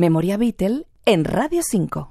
[0.00, 2.08] Memoria Beatle en Radio 5.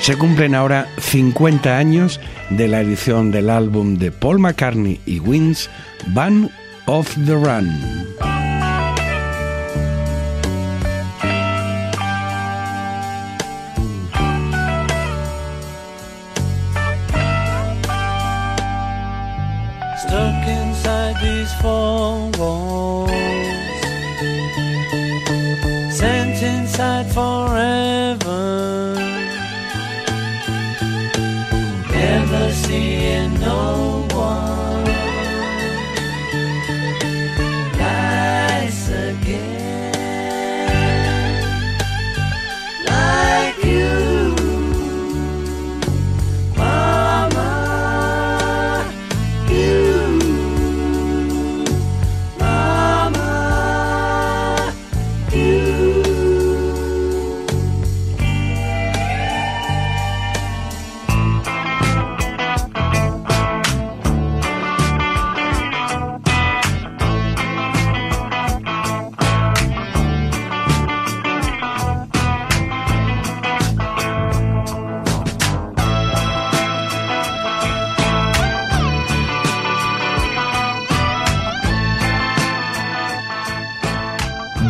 [0.00, 2.20] Se cumplen ahora 50 años
[2.50, 5.70] de la edición del álbum de Paul McCartney y Wins,
[6.08, 6.50] Band
[6.84, 8.25] of the Run.
[20.16, 23.10] Stuck inside these four walls,
[25.94, 28.94] sent inside forever.
[31.92, 34.15] Never seeing no one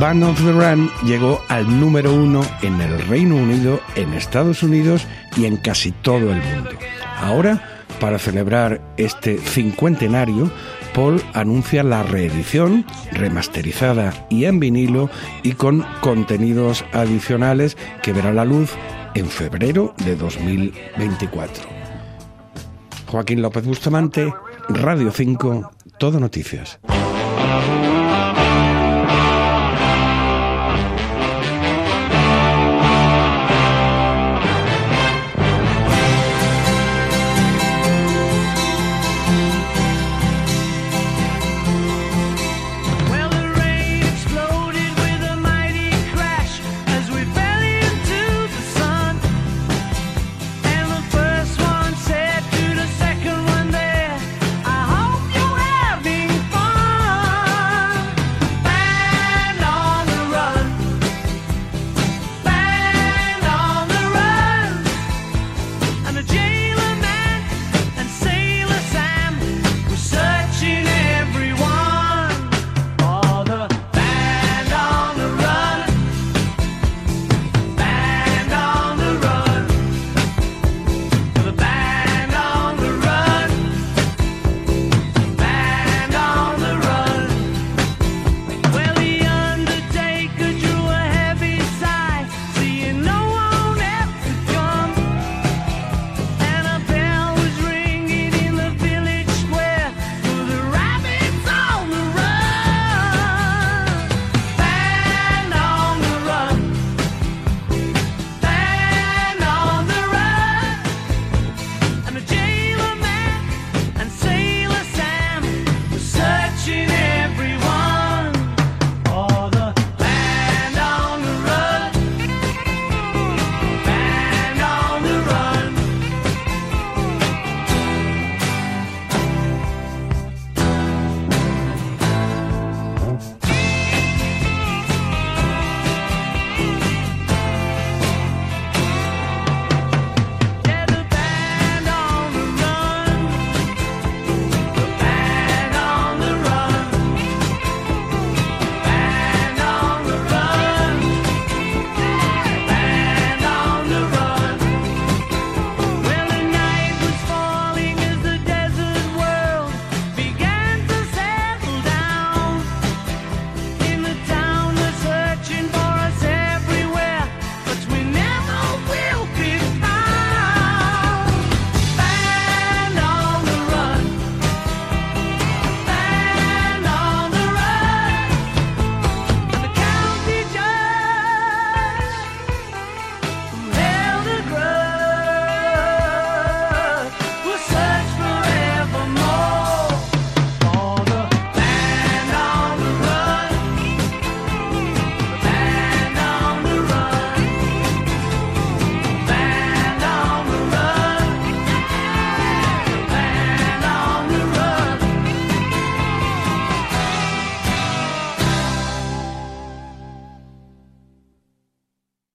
[0.00, 5.06] Band of the Run llegó al número uno en el Reino Unido, en Estados Unidos
[5.38, 6.70] y en casi todo el mundo.
[7.18, 7.62] Ahora,
[7.98, 10.50] para celebrar este cincuentenario,
[10.94, 15.08] Paul anuncia la reedición, remasterizada y en vinilo
[15.42, 18.72] y con contenidos adicionales que verá la luz
[19.14, 21.64] en febrero de 2024.
[23.06, 24.30] Joaquín López Bustamante,
[24.68, 26.80] Radio 5, Todo Noticias.